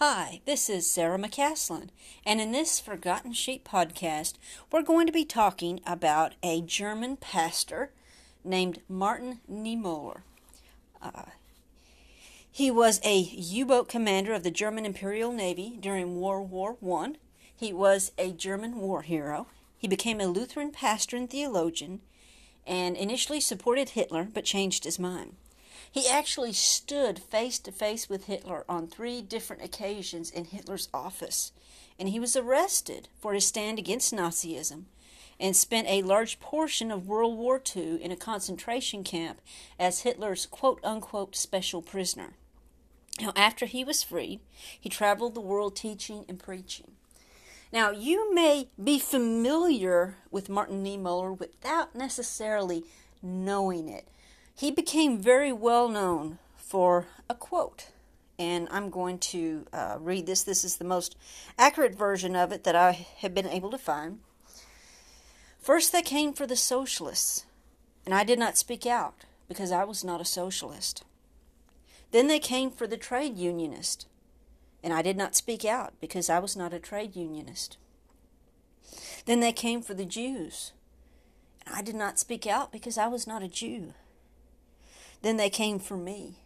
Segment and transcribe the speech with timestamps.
[0.00, 1.88] Hi, this is Sarah McCaslin,
[2.24, 4.34] and in this Forgotten Sheep podcast,
[4.70, 7.90] we're going to be talking about a German pastor
[8.44, 10.20] named Martin Niemöller.
[11.02, 11.22] Uh,
[12.48, 17.16] he was a U-boat commander of the German Imperial Navy during World War One.
[17.56, 19.48] He was a German war hero.
[19.76, 22.02] He became a Lutheran pastor and theologian,
[22.64, 25.34] and initially supported Hitler, but changed his mind.
[25.90, 31.52] He actually stood face to face with Hitler on three different occasions in Hitler's office,
[31.98, 34.84] and he was arrested for his stand against Nazism
[35.40, 39.40] and spent a large portion of World War II in a concentration camp
[39.78, 42.34] as Hitler's quote unquote special prisoner.
[43.20, 44.40] Now, after he was freed,
[44.78, 46.92] he traveled the world teaching and preaching.
[47.72, 52.84] Now, you may be familiar with Martin Niemöller without necessarily
[53.22, 54.08] knowing it
[54.58, 57.90] he became very well known for a quote.
[58.40, 60.42] And I'm going to uh, read this.
[60.42, 61.16] This is the most
[61.56, 64.18] accurate version of it that I have been able to find.
[65.60, 67.46] First, they came for the socialists,
[68.04, 69.14] and I did not speak out
[69.48, 71.04] because I was not a socialist.
[72.10, 74.06] Then they came for the trade unionist,
[74.82, 77.76] and I did not speak out because I was not a trade unionist.
[79.26, 80.72] Then they came for the Jews,
[81.64, 83.94] and I did not speak out because I was not a Jew.
[85.22, 86.36] Then they came for me,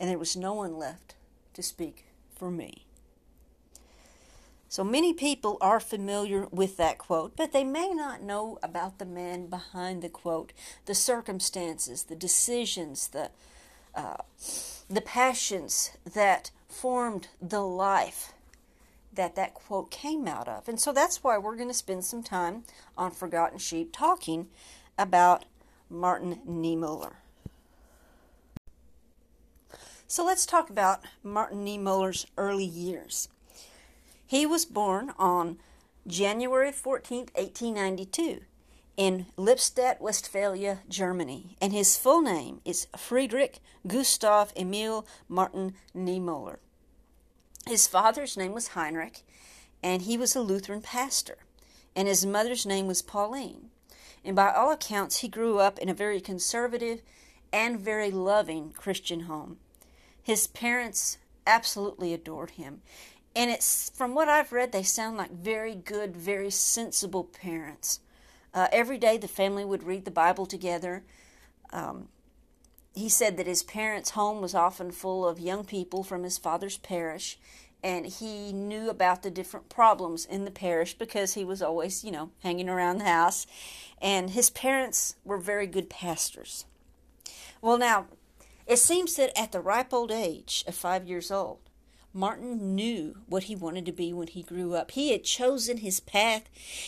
[0.00, 1.14] and there was no one left
[1.54, 2.86] to speak for me.
[4.68, 9.04] So many people are familiar with that quote, but they may not know about the
[9.04, 10.54] man behind the quote,
[10.86, 13.30] the circumstances, the decisions, the
[13.94, 14.16] uh,
[14.88, 18.32] the passions that formed the life
[19.12, 20.68] that that quote came out of.
[20.68, 22.64] And so that's why we're going to spend some time
[22.96, 24.48] on Forgotten Sheep talking
[24.96, 25.44] about
[25.90, 27.16] Martin Niemöller.
[30.12, 33.30] So let's talk about Martin Niemöller's early years.
[34.26, 35.56] He was born on
[36.06, 38.42] January 14, 1892,
[38.98, 46.58] in Lippstadt, Westphalia, Germany, and his full name is Friedrich Gustav Emil Martin Niemöller.
[47.66, 49.22] His father's name was Heinrich,
[49.82, 51.38] and he was a Lutheran pastor,
[51.96, 53.70] and his mother's name was Pauline.
[54.22, 57.00] And by all accounts, he grew up in a very conservative
[57.50, 59.56] and very loving Christian home.
[60.22, 62.82] His parents absolutely adored him.
[63.34, 68.00] And it's from what I've read, they sound like very good, very sensible parents.
[68.54, 71.04] Uh, every day the family would read the Bible together.
[71.72, 72.08] Um,
[72.94, 76.76] he said that his parents' home was often full of young people from his father's
[76.76, 77.38] parish,
[77.82, 82.10] and he knew about the different problems in the parish because he was always, you
[82.10, 83.46] know, hanging around the house.
[84.00, 86.66] And his parents were very good pastors.
[87.62, 88.06] Well, now,
[88.66, 91.58] it seems that at the ripe old age of five years old,
[92.14, 94.90] Martin knew what he wanted to be when he grew up.
[94.90, 96.44] He had chosen his path.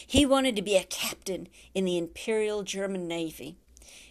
[0.06, 3.56] He wanted to be a captain in the Imperial German Navy.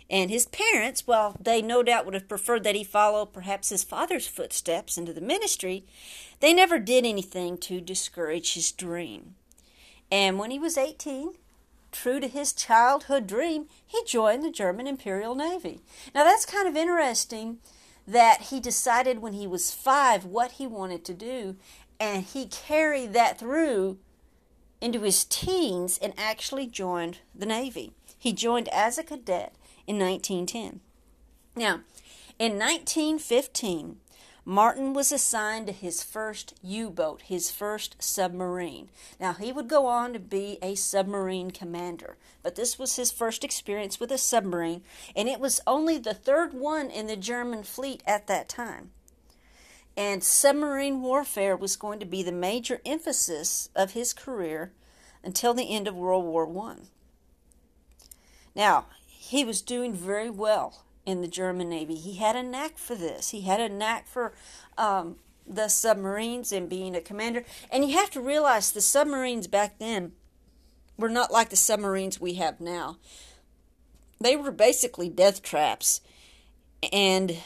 [0.09, 3.83] And his parents, while they no doubt would have preferred that he follow perhaps his
[3.83, 5.85] father's footsteps into the ministry,
[6.39, 9.35] they never did anything to discourage his dream.
[10.11, 11.33] And when he was 18,
[11.93, 15.81] true to his childhood dream, he joined the German Imperial Navy.
[16.13, 17.59] Now that's kind of interesting
[18.07, 21.55] that he decided when he was five what he wanted to do,
[21.99, 23.97] and he carried that through
[24.81, 27.93] into his teens and actually joined the Navy.
[28.17, 29.55] He joined as a cadet
[29.87, 30.81] in 1910.
[31.55, 31.81] Now,
[32.39, 33.97] in 1915,
[34.45, 38.89] Martin was assigned to his first U boat, his first submarine.
[39.17, 43.45] Now, he would go on to be a submarine commander, but this was his first
[43.45, 44.83] experience with a submarine,
[45.15, 48.91] and it was only the third one in the German fleet at that time.
[49.95, 54.73] And submarine warfare was going to be the major emphasis of his career
[55.23, 56.87] until the end of World War One.
[58.53, 61.95] Now, he was doing very well in the German Navy.
[61.95, 63.29] He had a knack for this.
[63.29, 64.33] He had a knack for
[64.77, 67.43] um, the submarines and being a commander.
[67.71, 70.13] And you have to realize the submarines back then
[70.97, 72.97] were not like the submarines we have now.
[74.19, 75.99] They were basically death traps,
[76.93, 77.37] and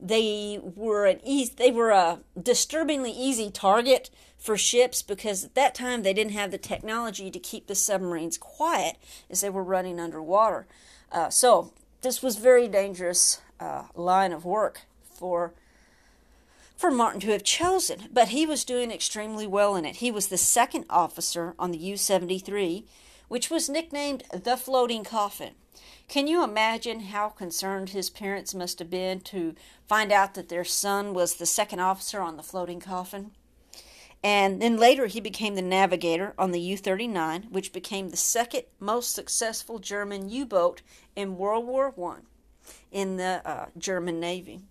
[0.00, 5.74] they were an easy, they were a disturbingly easy target for ships because at that
[5.74, 8.96] time they didn't have the technology to keep the submarines quiet
[9.30, 10.66] as they were running underwater.
[11.12, 11.72] Uh, so
[12.04, 15.54] this was very dangerous uh, line of work for
[16.76, 19.96] for Martin to have chosen, but he was doing extremely well in it.
[19.96, 22.84] He was the second officer on the U 73,
[23.28, 25.52] which was nicknamed the Floating Coffin.
[26.08, 29.54] Can you imagine how concerned his parents must have been to
[29.86, 33.30] find out that their son was the second officer on the Floating Coffin?
[34.24, 38.62] And then later he became the navigator on the U 39, which became the second
[38.80, 40.80] most successful German U boat
[41.14, 42.20] in World War I
[42.90, 44.62] in the uh, German Navy.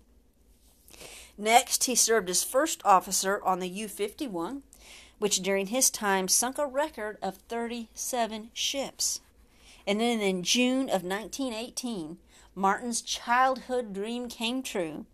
[1.38, 4.64] Next, he served as first officer on the U 51,
[5.20, 9.20] which during his time sunk a record of 37 ships.
[9.86, 12.18] And then in June of 1918,
[12.56, 15.06] Martin's childhood dream came true,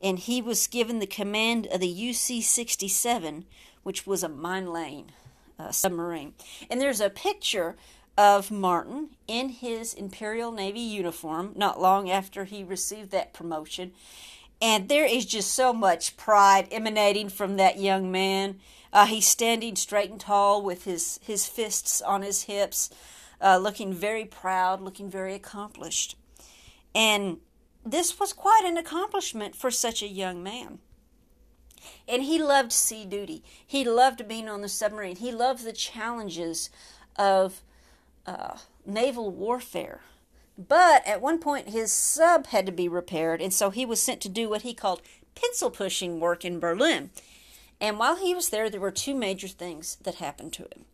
[0.00, 3.44] and he was given the command of the UC 67,
[3.84, 5.12] which was a mine laying
[5.58, 6.34] uh, submarine.
[6.68, 7.76] And there's a picture
[8.18, 13.92] of Martin in his Imperial Navy uniform not long after he received that promotion.
[14.60, 18.60] And there is just so much pride emanating from that young man.
[18.92, 22.90] Uh, he's standing straight and tall with his, his fists on his hips,
[23.40, 26.16] uh, looking very proud, looking very accomplished.
[26.94, 27.38] And
[27.84, 30.78] this was quite an accomplishment for such a young man.
[32.08, 33.42] And he loved sea duty.
[33.66, 35.16] He loved being on the submarine.
[35.16, 36.70] He loved the challenges
[37.16, 37.62] of
[38.26, 40.00] uh, naval warfare.
[40.56, 44.20] But at one point, his sub had to be repaired, and so he was sent
[44.20, 45.02] to do what he called
[45.34, 47.10] pencil pushing work in Berlin.
[47.80, 50.84] And while he was there, there were two major things that happened to him.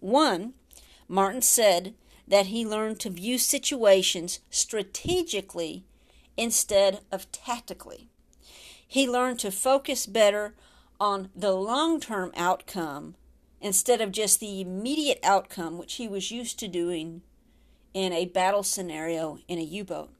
[0.00, 0.54] One,
[1.08, 1.94] Martin said
[2.26, 5.84] that he learned to view situations strategically
[6.36, 8.08] instead of tactically.
[8.86, 10.54] He learned to focus better
[11.00, 13.16] on the long term outcome
[13.60, 17.22] instead of just the immediate outcome, which he was used to doing
[17.94, 20.10] in a battle scenario in a U boat.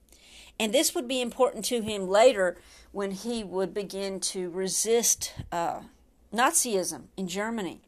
[0.58, 2.56] And this would be important to him later
[2.92, 5.80] when he would begin to resist uh,
[6.32, 7.82] Nazism in Germany.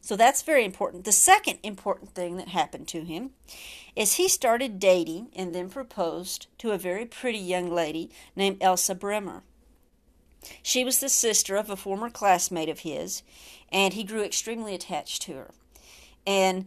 [0.00, 1.04] So that's very important.
[1.04, 3.30] The second important thing that happened to him
[3.96, 8.94] is he started dating and then proposed to a very pretty young lady named Elsa
[8.94, 9.42] Bremer.
[10.62, 13.22] She was the sister of a former classmate of his,
[13.70, 15.50] and he grew extremely attached to her.
[16.26, 16.66] And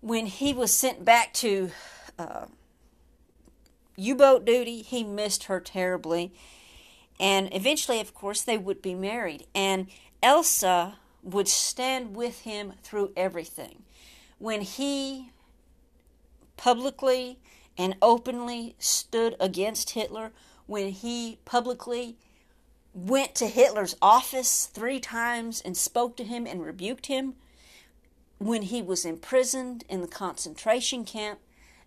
[0.00, 1.70] when he was sent back to
[2.18, 2.46] uh,
[3.96, 6.32] U boat duty, he missed her terribly.
[7.20, 9.46] And eventually, of course, they would be married.
[9.54, 9.86] And
[10.22, 13.84] Elsa would stand with him through everything.
[14.38, 15.30] When he
[16.56, 17.38] publicly
[17.78, 20.32] and openly stood against Hitler,
[20.66, 22.16] when he publicly
[22.94, 27.34] went to Hitler's office three times and spoke to him and rebuked him.
[28.38, 31.40] When he was imprisoned in the concentration camp,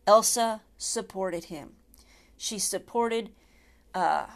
[0.05, 1.73] Elsa supported him.
[2.37, 3.29] She supported.
[3.93, 4.27] Uh,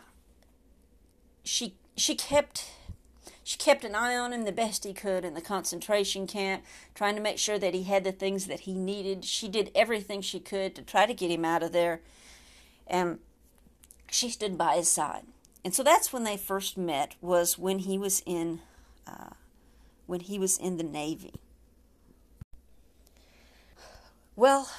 [1.43, 2.71] she she kept
[3.43, 6.63] she kept an eye on him the best he could in the concentration camp,
[6.95, 9.25] trying to make sure that he had the things that he needed.
[9.25, 12.01] She did everything she could to try to get him out of there,
[12.87, 13.19] and
[14.09, 15.23] she stood by his side
[15.63, 18.61] and so that's when they first met was when he was in
[19.07, 19.31] uh,
[20.07, 21.33] when he was in the navy.
[24.35, 24.69] Well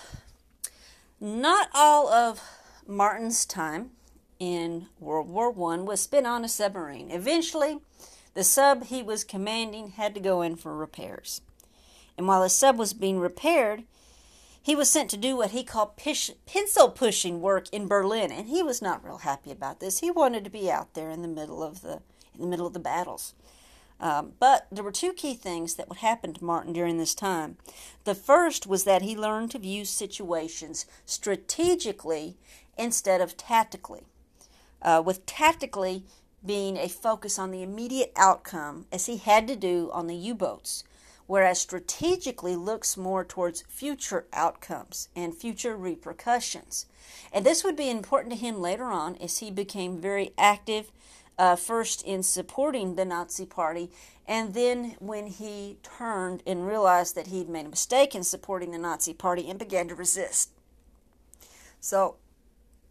[1.21, 2.41] not all of
[2.87, 3.91] martin's time
[4.41, 7.11] in world war one was spent on a submarine.
[7.11, 7.79] Eventually
[8.35, 11.43] the sub he was commanding had to go in for repairs.
[12.19, 13.85] And while the sub was being repaired
[14.63, 18.49] he was sent to do what he called pish, pencil pushing work in Berlin, and
[18.49, 19.99] he was not real happy about this.
[19.99, 22.01] He wanted to be out there in the middle of the
[22.35, 23.35] in the middle of the battles.
[24.01, 27.57] Um, but there were two key things that would happen to Martin during this time.
[28.05, 32.37] The first was that he learned to view situations strategically
[32.77, 34.03] instead of tactically,
[34.81, 36.05] uh, with tactically
[36.45, 40.35] being a focus on the immediate outcome, as he had to do on the U
[40.35, 40.83] boats
[41.27, 46.87] whereas strategically looks more towards future outcomes and future repercussions.
[47.33, 50.93] And this would be important to him later on as he became very active,
[51.39, 53.91] uh, first in supporting the Nazi Party,
[54.27, 58.79] and then when he turned and realized that he'd made a mistake in supporting the
[58.79, 60.51] Nazi Party and began to resist.
[61.81, 62.17] So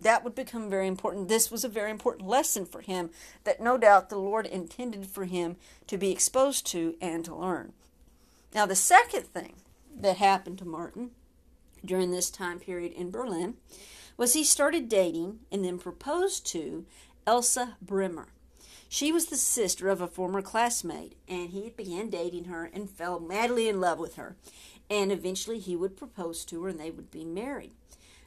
[0.01, 1.29] that would become very important.
[1.29, 3.11] This was a very important lesson for him
[3.43, 5.55] that no doubt the Lord intended for him
[5.87, 7.73] to be exposed to and to learn.
[8.53, 9.53] Now, the second thing
[9.99, 11.11] that happened to Martin
[11.83, 13.55] during this time period in Berlin
[14.17, 16.85] was he started dating and then proposed to
[17.25, 18.27] Elsa Bremer.
[18.89, 23.21] She was the sister of a former classmate, and he began dating her and fell
[23.21, 24.35] madly in love with her.
[24.89, 27.71] And eventually he would propose to her and they would be married.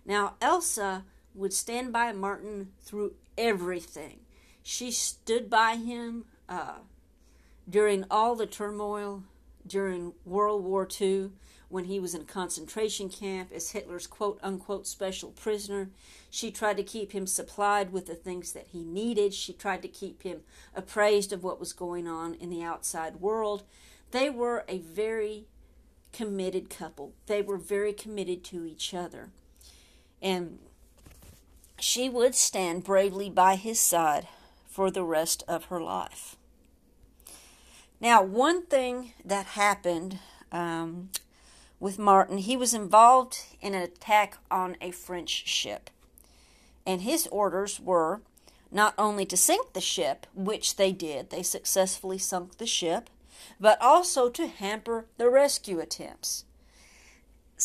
[0.07, 1.05] Now, Elsa
[1.35, 4.21] would stand by Martin through everything.
[4.63, 6.79] She stood by him uh,
[7.69, 9.25] during all the turmoil
[9.67, 11.31] during World War II
[11.69, 15.91] when he was in a concentration camp as Hitler's quote unquote special prisoner.
[16.31, 19.35] She tried to keep him supplied with the things that he needed.
[19.35, 20.41] She tried to keep him
[20.75, 23.65] appraised of what was going on in the outside world.
[24.11, 25.47] They were a very
[26.13, 27.13] committed couple.
[27.27, 29.31] They were very committed to each other.
[30.23, 30.61] And
[31.81, 34.29] she would stand bravely by his side
[34.65, 36.37] for the rest of her life.
[38.01, 40.19] Now, one thing that happened
[40.53, 41.11] um,
[41.81, 45.91] with Martin, he was involved in an attack on a French ship.
[46.87, 48.21] And his orders were
[48.71, 53.09] not only to sink the ship, which they did, they successfully sunk the ship,
[53.61, 56.45] but also to hamper the rescue attempts.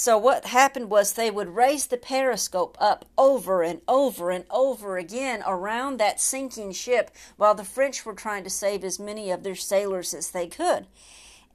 [0.02, 4.98] So, what happened was they would raise the periscope up over and over and over
[4.98, 9.44] again around that sinking ship while the French were trying to save as many of
[9.44, 10.88] their sailors as they could.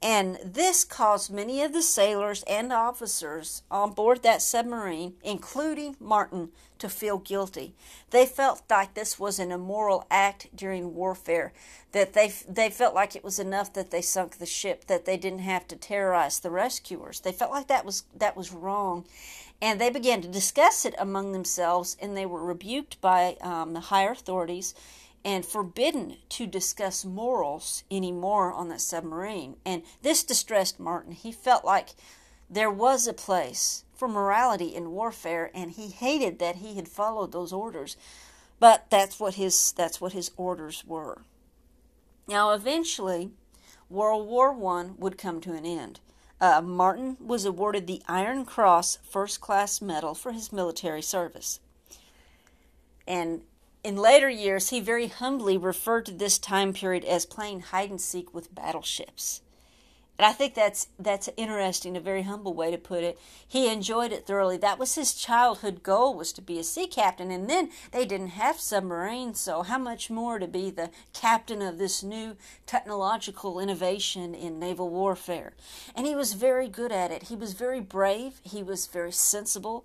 [0.03, 6.51] And this caused many of the sailors and officers on board that submarine, including Martin,
[6.79, 7.75] to feel guilty.
[8.11, 11.55] They felt like this was an immoral act during warfare,
[11.93, 15.17] that they, they felt like it was enough that they sunk the ship, that they
[15.17, 17.21] didn't have to terrorize the rescuers.
[17.21, 19.07] They felt like that was, that was wrong.
[19.63, 23.81] And they began to discuss it among themselves, and they were rebuked by um, the
[23.81, 24.75] higher authorities
[25.25, 29.57] and forbidden to discuss morals anymore on that submarine.
[29.65, 31.13] And this distressed Martin.
[31.13, 31.91] He felt like
[32.51, 37.33] there was a place for morality in warfare, and he hated that he had followed
[37.33, 37.97] those orders.
[38.61, 41.23] But that's what his that's what his orders were.
[42.29, 43.31] Now, eventually,
[43.89, 46.01] World War One would come to an end.
[46.41, 51.61] Uh, Martin was awarded the Iron Cross First Class Medal for his military service.
[53.07, 53.43] And
[53.85, 58.01] in later years, he very humbly referred to this time period as playing hide and
[58.01, 59.43] seek with battleships.
[60.17, 63.19] And I think that's that's interesting, a very humble way to put it.
[63.47, 64.57] He enjoyed it thoroughly.
[64.57, 68.29] That was his childhood goal was to be a sea captain, and then they didn't
[68.29, 74.37] have submarines, so how much more to be the captain of this new technological innovation
[74.37, 75.55] in naval warfare.
[75.97, 77.25] And he was very good at it.
[77.25, 79.85] He was very brave, he was very sensible,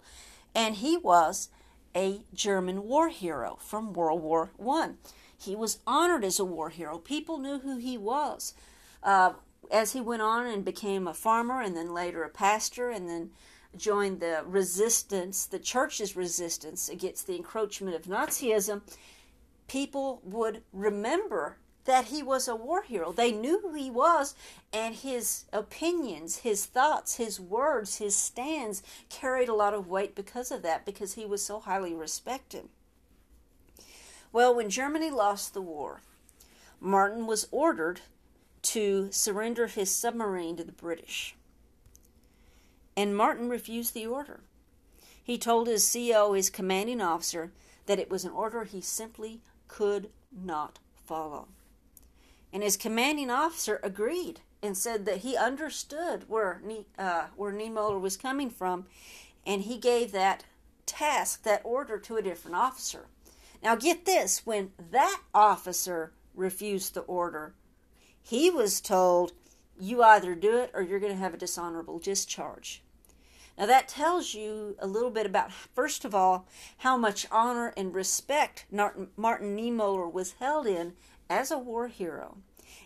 [0.54, 1.50] and he was
[1.96, 4.98] a German war hero from World War One.
[5.38, 6.98] He was honored as a war hero.
[6.98, 8.54] People knew who he was.
[9.02, 9.34] Uh,
[9.72, 13.32] as he went on and became a farmer and then later a pastor and then
[13.78, 18.82] joined the resistance, the church's resistance against the encroachment of Nazism,
[19.68, 23.12] people would remember that he was a war hero.
[23.12, 24.36] They knew who he was,
[24.72, 30.52] and his opinions, his thoughts, his words, his stands carried a lot of weight because
[30.52, 32.70] of that, because he was so highly respected.
[34.32, 36.02] Well, when Germany lost the war,
[36.80, 38.02] Martin was ordered
[38.62, 41.36] to surrender his submarine to the British.
[42.96, 44.42] And Martin refused the order.
[45.24, 47.52] He told his CO, his commanding officer,
[47.86, 51.48] that it was an order he simply could not follow.
[52.52, 56.62] And his commanding officer agreed and said that he understood where
[56.98, 58.86] uh, where Niemöller was coming from,
[59.46, 60.44] and he gave that
[60.86, 63.08] task, that order, to a different officer.
[63.62, 67.54] Now, get this: when that officer refused the order,
[68.22, 69.34] he was told,
[69.80, 72.82] "You either do it, or you're going to have a dishonorable discharge."
[73.58, 77.94] Now, that tells you a little bit about, first of all, how much honor and
[77.94, 80.94] respect Martin Niemöller was held in
[81.30, 82.38] as a war hero.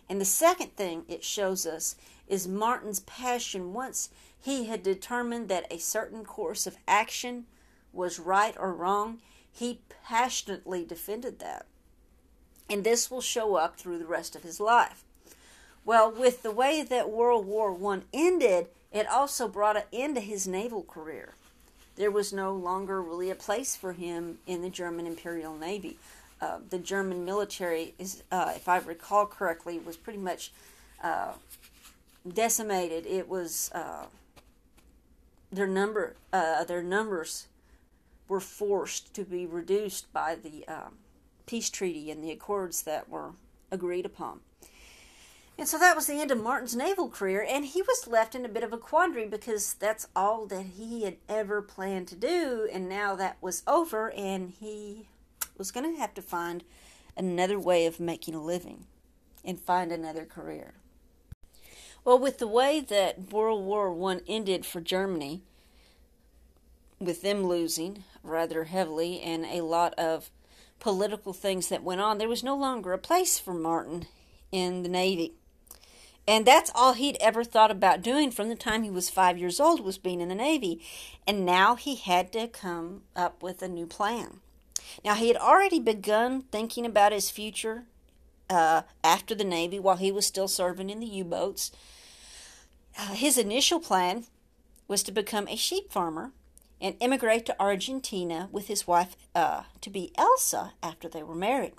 [0.08, 1.96] And the second thing it shows us
[2.28, 4.10] is Martin's passion once
[4.40, 7.46] he had determined that a certain course of action
[7.92, 9.20] was right or wrong,
[9.50, 11.66] he passionately defended that.
[12.68, 15.04] And this will show up through the rest of his life.
[15.84, 20.20] Well, with the way that World War I ended, it also brought an end to
[20.20, 21.34] his naval career.
[21.96, 25.98] There was no longer really a place for him in the German Imperial Navy.
[26.44, 30.52] Uh, the German military is, uh, if I recall correctly, was pretty much
[31.02, 31.32] uh,
[32.30, 33.06] decimated.
[33.06, 34.06] It was uh,
[35.50, 37.46] their number, uh, their numbers
[38.28, 40.98] were forced to be reduced by the um,
[41.46, 43.30] peace treaty and the accords that were
[43.70, 44.40] agreed upon.
[45.56, 48.44] And so that was the end of Martin's naval career, and he was left in
[48.44, 52.68] a bit of a quandary because that's all that he had ever planned to do,
[52.70, 55.06] and now that was over, and he
[55.56, 56.64] was going to have to find
[57.16, 58.86] another way of making a living
[59.44, 60.74] and find another career.
[62.04, 65.42] Well, with the way that World War One ended for Germany,
[67.00, 70.30] with them losing rather heavily and a lot of
[70.80, 74.06] political things that went on, there was no longer a place for Martin
[74.52, 75.32] in the Navy.
[76.26, 79.60] And that's all he'd ever thought about doing from the time he was five years
[79.60, 80.82] old was being in the Navy.
[81.26, 84.40] And now he had to come up with a new plan.
[85.04, 87.84] Now, he had already begun thinking about his future
[88.50, 91.70] uh, after the Navy while he was still serving in the U boats.
[92.98, 94.24] uh, his initial plan
[94.86, 96.32] was to become a sheep farmer
[96.80, 101.72] and immigrate to Argentina with his wife uh, to be Elsa after they were married.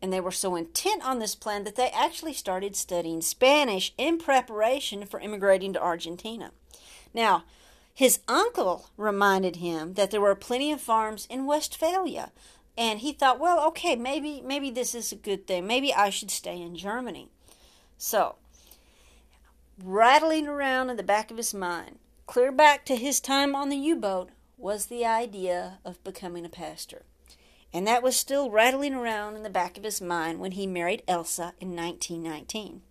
[0.00, 4.18] And they were so intent on this plan that they actually started studying Spanish in
[4.18, 6.52] preparation for immigrating to Argentina.
[7.12, 7.44] Now,
[7.96, 12.30] his uncle reminded him that there were plenty of farms in Westphalia,
[12.76, 15.66] and he thought, well, okay, maybe maybe this is a good thing.
[15.66, 17.30] Maybe I should stay in Germany.
[17.96, 18.34] So,
[19.82, 23.78] rattling around in the back of his mind, clear back to his time on the
[23.78, 27.00] U-boat, was the idea of becoming a pastor.
[27.72, 31.02] And that was still rattling around in the back of his mind when he married
[31.08, 32.82] Elsa in 1919.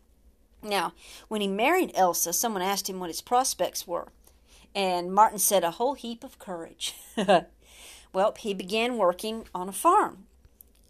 [0.63, 0.93] Now,
[1.27, 4.07] when he married Elsa, someone asked him what his prospects were.
[4.75, 6.95] And Martin said, a whole heap of courage.
[8.13, 10.25] well, he began working on a farm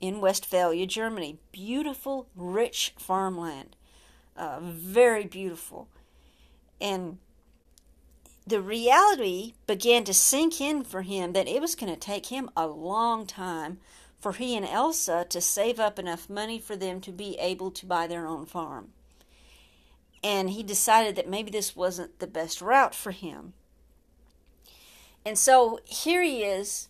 [0.01, 1.37] in Westphalia, Germany.
[1.51, 3.75] Beautiful, rich farmland.
[4.35, 5.87] Uh, very beautiful.
[6.81, 7.19] And
[8.47, 12.49] the reality began to sink in for him that it was going to take him
[12.57, 13.79] a long time
[14.19, 17.85] for he and Elsa to save up enough money for them to be able to
[17.85, 18.89] buy their own farm.
[20.23, 23.53] And he decided that maybe this wasn't the best route for him.
[25.25, 26.89] And so here he is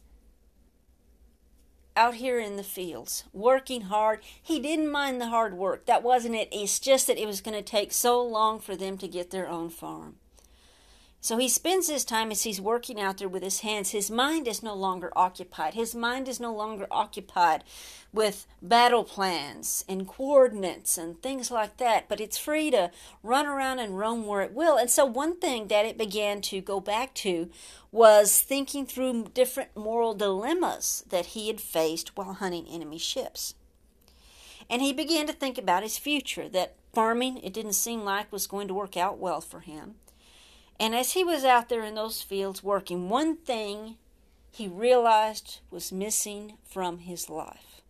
[1.96, 4.20] out here in the fields, working hard.
[4.42, 5.86] He didn't mind the hard work.
[5.86, 6.50] That wasn't it.
[6.51, 9.48] It's just that it was going to take so long for them to get their
[9.48, 10.15] own farm.
[11.25, 13.89] So he spends his time as he's working out there with his hands.
[13.89, 15.74] His mind is no longer occupied.
[15.74, 17.63] His mind is no longer occupied
[18.13, 22.91] with battle plans and coordinates and things like that, but it's free to
[23.24, 24.77] run around and roam where it will.
[24.77, 27.50] And so, one thing that it began to go back to
[27.91, 33.55] was thinking through different moral dilemmas that he had faced while hunting enemy ships.
[34.70, 38.46] And he began to think about his future, that farming, it didn't seem like was
[38.46, 39.96] going to work out well for him
[40.79, 43.97] and as he was out there in those fields working, one thing
[44.52, 47.82] he realized was missing from his life.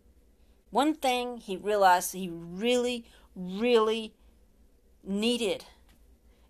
[0.70, 4.12] One thing he realized he really, really
[5.04, 5.64] needed,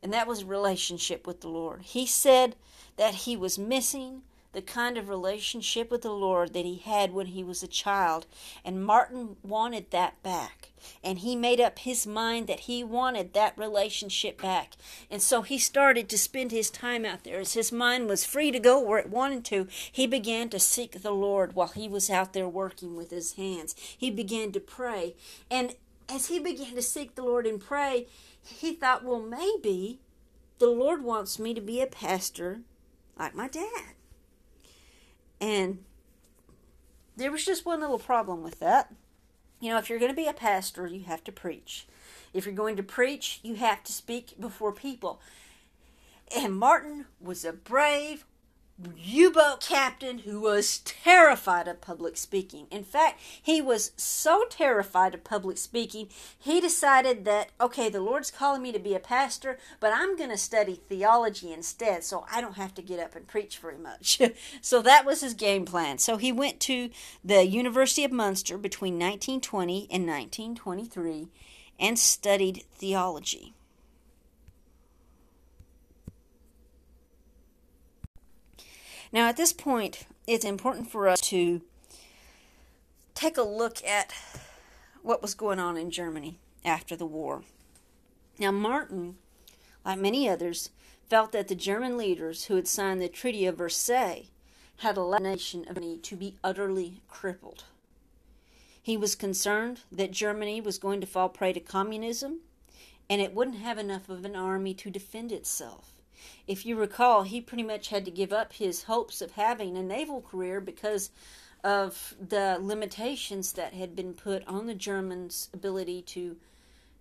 [0.02, 1.82] and that was relationship with the Lord.
[1.82, 2.56] He said
[2.96, 4.22] that he was missing
[4.56, 8.24] the kind of relationship with the Lord that he had when he was a child.
[8.64, 10.70] And Martin wanted that back.
[11.04, 14.72] And he made up his mind that he wanted that relationship back.
[15.10, 17.40] And so he started to spend his time out there.
[17.40, 21.02] As his mind was free to go where it wanted to, he began to seek
[21.02, 23.74] the Lord while he was out there working with his hands.
[23.76, 25.16] He began to pray.
[25.50, 25.74] And
[26.08, 28.06] as he began to seek the Lord and pray,
[28.42, 29.98] he thought, well, maybe
[30.60, 32.60] the Lord wants me to be a pastor
[33.18, 33.95] like my dad.
[35.40, 35.84] And
[37.16, 38.92] there was just one little problem with that.
[39.60, 41.86] You know, if you're going to be a pastor, you have to preach.
[42.34, 45.20] If you're going to preach, you have to speak before people.
[46.36, 48.26] And Martin was a brave,
[48.78, 52.66] U boat captain who was terrified of public speaking.
[52.70, 56.08] In fact, he was so terrified of public speaking,
[56.38, 60.28] he decided that, okay, the Lord's calling me to be a pastor, but I'm going
[60.28, 64.20] to study theology instead so I don't have to get up and preach very much.
[64.60, 65.96] so that was his game plan.
[65.96, 66.90] So he went to
[67.24, 71.28] the University of Munster between 1920 and 1923
[71.80, 73.54] and studied theology.
[79.16, 81.62] Now, at this point, it's important for us to
[83.14, 84.12] take a look at
[85.00, 87.42] what was going on in Germany after the war.
[88.38, 89.16] Now, Martin,
[89.86, 90.68] like many others,
[91.08, 94.26] felt that the German leaders who had signed the Treaty of Versailles
[94.80, 97.64] had allowed the nation of Germany to be utterly crippled.
[98.82, 102.40] He was concerned that Germany was going to fall prey to communism
[103.08, 105.95] and it wouldn't have enough of an army to defend itself.
[106.46, 109.82] If you recall, he pretty much had to give up his hopes of having a
[109.82, 111.10] naval career because
[111.64, 116.36] of the limitations that had been put on the Germans' ability to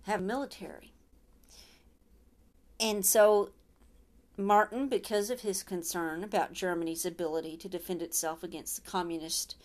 [0.02, 0.92] have military.
[2.80, 3.50] And so
[4.36, 9.56] Martin, because of his concern about Germany's ability to defend itself against the communists,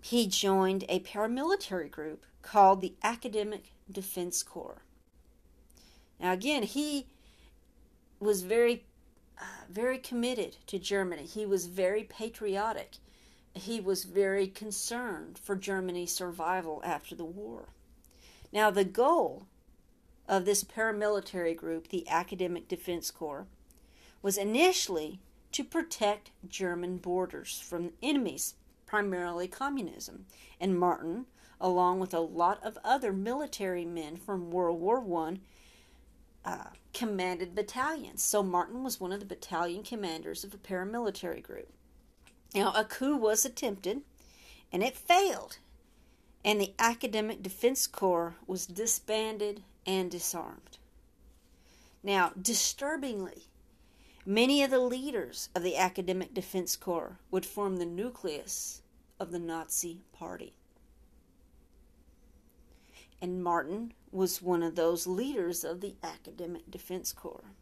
[0.00, 4.82] he joined a paramilitary group called the Academic Defense Corps.
[6.18, 7.06] Now, again, he
[8.18, 8.84] was very,
[9.38, 11.24] uh, very committed to Germany.
[11.24, 12.96] He was very patriotic.
[13.54, 17.68] He was very concerned for Germany's survival after the war.
[18.52, 19.46] Now, the goal
[20.28, 23.46] of this paramilitary group, the Academic Defense Corps,
[24.22, 25.20] was initially
[25.52, 28.54] to protect German borders from enemies,
[28.86, 30.26] primarily communism.
[30.60, 31.26] And Martin,
[31.60, 35.38] along with a lot of other military men from World War I,
[36.46, 38.22] uh, commanded battalions.
[38.22, 41.68] So Martin was one of the battalion commanders of a paramilitary group.
[42.54, 44.02] Now, a coup was attempted,
[44.72, 45.58] and it failed,
[46.44, 50.78] and the Academic Defense Corps was disbanded and disarmed.
[52.02, 53.48] Now, disturbingly,
[54.24, 58.82] many of the leaders of the Academic Defense Corps would form the nucleus
[59.18, 60.54] of the Nazi Party.
[63.20, 67.52] And Martin was one of those leaders of the Academic Defense Corps.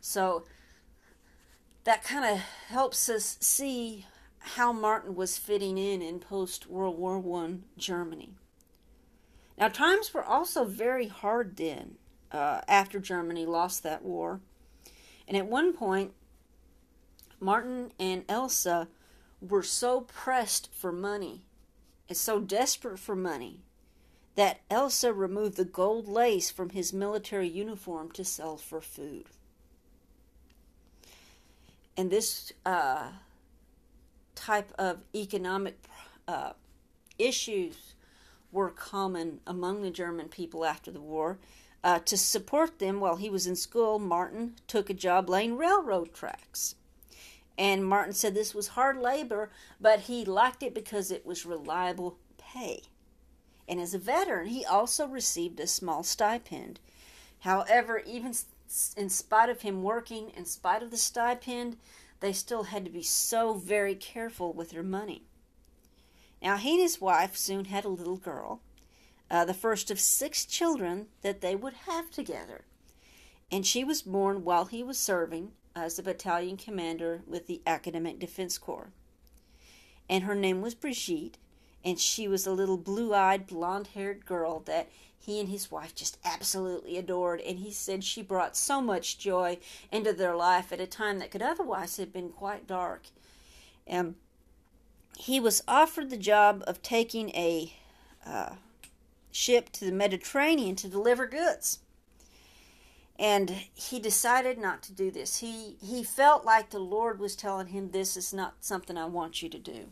[0.00, 0.44] So
[1.84, 4.06] that kind of helps us see
[4.38, 8.34] how Martin was fitting in in post World War I Germany.
[9.56, 11.96] Now, times were also very hard then
[12.32, 14.40] uh, after Germany lost that war.
[15.26, 16.12] And at one point,
[17.40, 18.88] Martin and Elsa
[19.40, 21.46] were so pressed for money
[22.08, 23.60] and so desperate for money
[24.34, 29.26] that Elsa removed the gold lace from his military uniform to sell for food.
[31.96, 33.10] And this uh,
[34.34, 35.78] type of economic
[36.26, 36.54] uh,
[37.18, 37.94] issues
[38.50, 41.38] were common among the German people after the war.
[41.84, 46.12] Uh, to support them while he was in school, Martin took a job laying railroad
[46.14, 46.74] tracks.
[47.56, 52.18] And Martin said this was hard labor, but he liked it because it was reliable
[52.36, 52.82] pay.
[53.68, 56.80] And as a veteran, he also received a small stipend.
[57.40, 58.34] However, even
[58.96, 61.76] in spite of him working, in spite of the stipend,
[62.20, 65.22] they still had to be so very careful with their money.
[66.42, 68.60] Now, he and his wife soon had a little girl,
[69.30, 72.64] uh, the first of six children that they would have together.
[73.50, 78.18] And she was born while he was serving as a battalion commander with the Academic
[78.18, 78.90] Defense Corps.
[80.08, 81.38] And her name was Brigitte,
[81.84, 85.94] and she was a little blue eyed, blonde haired girl that he and his wife
[85.94, 87.40] just absolutely adored.
[87.40, 89.58] And he said she brought so much joy
[89.90, 93.06] into their life at a time that could otherwise have been quite dark.
[93.86, 94.16] And
[95.16, 97.72] he was offered the job of taking a
[98.26, 98.54] uh,
[99.30, 101.80] ship to the Mediterranean to deliver goods
[103.18, 105.38] and he decided not to do this.
[105.38, 109.42] He he felt like the lord was telling him this is not something i want
[109.42, 109.86] you to do.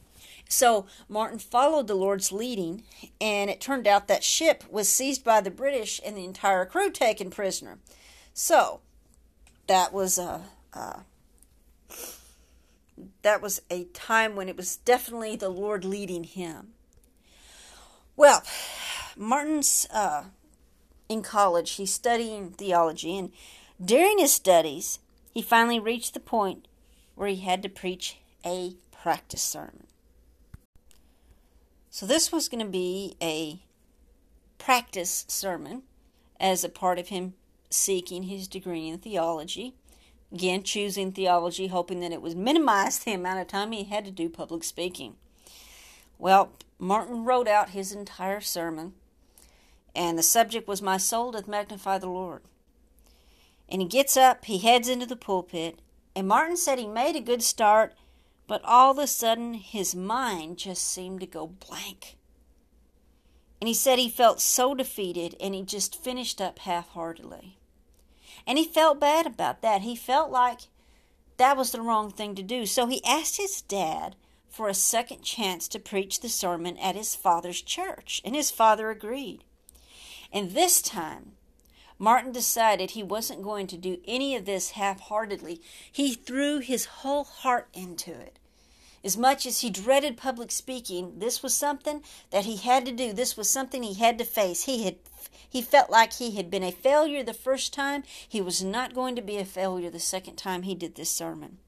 [0.48, 2.82] So martin followed the lord's leading
[3.20, 6.90] and it turned out that ship was seized by the british and the entire crew
[6.90, 7.78] taken prisoner.
[8.34, 8.80] So
[9.66, 11.00] that was a, a
[13.22, 16.72] that was a time when it was definitely the lord leading him.
[18.16, 18.42] Well
[19.16, 20.24] martin's uh,
[21.12, 23.32] in college, he's studying theology, and
[23.84, 24.98] during his studies,
[25.32, 26.66] he finally reached the point
[27.14, 29.86] where he had to preach a practice sermon.
[31.90, 33.60] So, this was going to be a
[34.58, 35.82] practice sermon
[36.40, 37.34] as a part of him
[37.68, 39.74] seeking his degree in theology.
[40.32, 44.10] Again, choosing theology, hoping that it would minimize the amount of time he had to
[44.10, 45.16] do public speaking.
[46.18, 48.94] Well, Martin wrote out his entire sermon
[49.94, 52.42] and the subject was My soul doth magnify the Lord.
[53.68, 55.80] And he gets up, he heads into the pulpit,
[56.14, 57.94] and Martin said he made a good start,
[58.46, 62.16] but all of a sudden his mind just seemed to go blank.
[63.60, 67.58] And he said he felt so defeated and he just finished up half heartedly.
[68.46, 69.82] And he felt bad about that.
[69.82, 70.62] He felt like
[71.36, 72.66] that was the wrong thing to do.
[72.66, 74.16] So he asked his dad
[74.48, 78.90] for a second chance to preach the sermon at his father's church, and his father
[78.90, 79.44] agreed.
[80.32, 81.32] And this time,
[81.98, 85.60] Martin decided he wasn't going to do any of this half heartedly.
[85.90, 88.38] He threw his whole heart into it.
[89.04, 93.12] As much as he dreaded public speaking, this was something that he had to do.
[93.12, 94.64] This was something he had to face.
[94.64, 94.96] He had
[95.48, 98.04] he felt like he had been a failure the first time.
[98.26, 101.58] He was not going to be a failure the second time he did this sermon.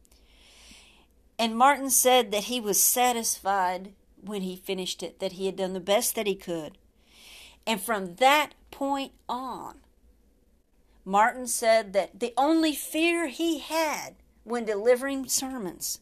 [1.38, 5.74] And Martin said that he was satisfied when he finished it, that he had done
[5.74, 6.78] the best that he could.
[7.66, 9.76] And from that point on,
[11.04, 16.00] Martin said that the only fear he had when delivering sermons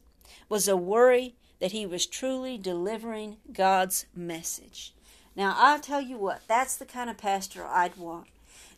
[0.48, 4.94] was a worry that he was truly delivering God's message.
[5.34, 8.28] Now, I'll tell you what, that's the kind of pastor I'd want.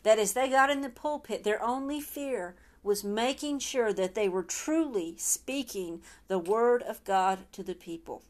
[0.03, 4.29] That as they got in the pulpit, their only fear was making sure that they
[4.29, 8.21] were truly speaking the Word of God to the people.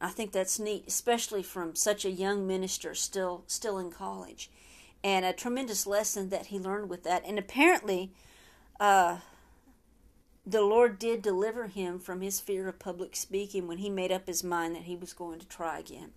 [0.00, 4.50] I think that's neat, especially from such a young minister still still in college,
[5.02, 7.24] and a tremendous lesson that he learned with that.
[7.26, 8.12] And apparently,
[8.78, 9.18] uh,
[10.44, 14.26] the Lord did deliver him from his fear of public speaking when he made up
[14.26, 16.12] his mind that he was going to try again.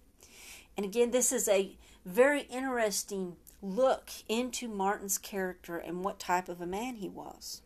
[0.77, 6.61] And again, this is a very interesting look into Martin's character and what type of
[6.61, 7.61] a man he was.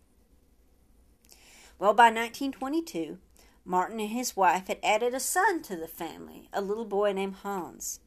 [1.78, 3.18] Well, by 1922,
[3.66, 7.36] Martin and his wife had added a son to the family, a little boy named
[7.44, 8.00] Hans.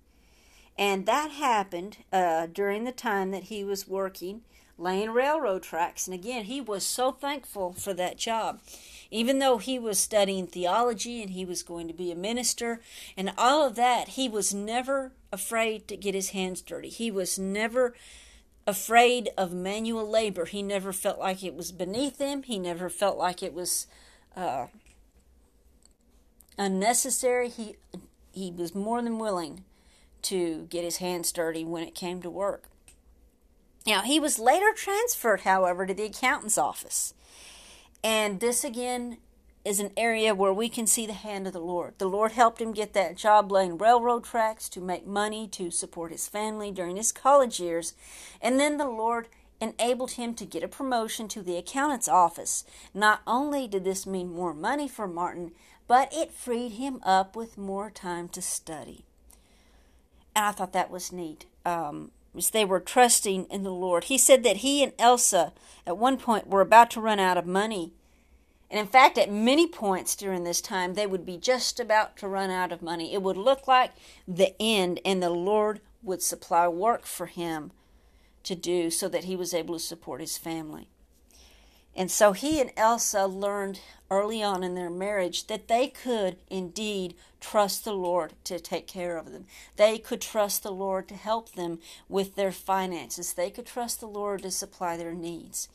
[0.79, 4.42] And that happened uh, during the time that he was working
[4.79, 6.07] laying railroad tracks.
[6.07, 8.61] And again, he was so thankful for that job.
[9.11, 12.81] Even though he was studying theology and he was going to be a minister
[13.16, 16.88] and all of that, he was never afraid to get his hands dirty.
[16.88, 17.95] He was never
[18.66, 20.45] afraid of manual labor.
[20.45, 22.42] He never felt like it was beneath him.
[22.42, 23.87] He never felt like it was
[24.37, 24.66] uh,
[26.59, 27.49] unnecessary.
[27.49, 27.77] He
[28.33, 29.64] he was more than willing
[30.23, 32.64] to get his hands dirty when it came to work.
[33.87, 37.14] Now, he was later transferred, however, to the accountant's office.
[38.03, 39.19] And this again
[39.64, 41.95] is an area where we can see the hand of the Lord.
[41.99, 46.12] The Lord helped him get that job laying railroad tracks to make money to support
[46.12, 47.95] his family during his college years.
[48.40, 49.29] And then the Lord
[49.61, 52.64] enabled him to get a promotion to the accountant's office.
[52.92, 55.53] Not only did this mean more money for Martin,
[55.88, 59.05] but it freed him up with more time to study.
[60.35, 61.46] And I thought that was neat.
[61.64, 64.05] Um, as they were trusting in the Lord.
[64.05, 65.53] He said that he and Elsa
[65.87, 67.92] at one point were about to run out of money.
[68.70, 72.29] And in fact, at many points during this time, they would be just about to
[72.29, 73.14] run out of money.
[73.14, 73.92] It would look like
[74.27, 77.70] the end, and the Lord would supply work for him
[78.42, 80.88] to do so that he was able to support his family.
[81.97, 83.81] And so he and Elsa learned
[84.11, 89.17] early on in their marriage that they could indeed trust the Lord to take care
[89.17, 89.47] of them.
[89.77, 93.33] They could trust the Lord to help them with their finances.
[93.33, 95.69] They could trust the Lord to supply their needs.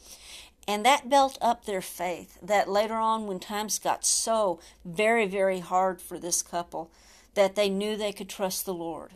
[0.68, 5.60] And that built up their faith that later on, when times got so very, very
[5.60, 6.92] hard for this couple,
[7.34, 9.12] that they knew they could trust the Lord.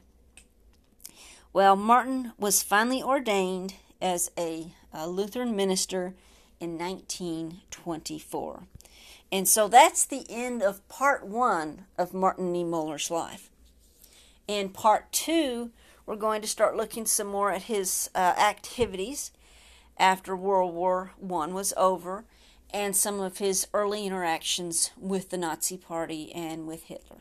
[1.54, 6.16] Well, Martin was finally ordained as a, a Lutheran minister
[6.60, 8.64] in 1924.
[9.32, 13.50] And so that's the end of part one of Martin Niemöller's life.
[14.48, 15.72] In part two,
[16.06, 19.32] we're going to start looking some more at his uh, activities
[19.98, 22.26] after World War One was over
[22.74, 27.20] and some of his early interactions with the Nazi Party and with Hitler.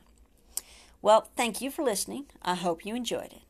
[1.00, 2.26] Well, thank you for listening.
[2.42, 3.43] I hope you enjoyed it.